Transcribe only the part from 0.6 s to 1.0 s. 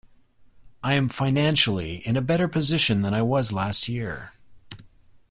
I